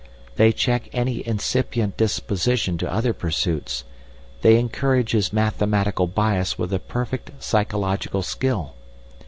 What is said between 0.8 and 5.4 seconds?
any incipient disposition to other pursuits, they encourage his